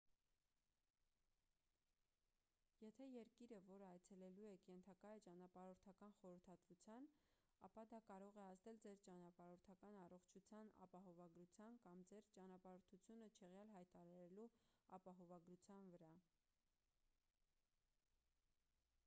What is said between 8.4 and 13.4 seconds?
ազդել ձեր ճանապարհորդական առողջության ապահովագրության կամ ձեր ճանապարհորդությունը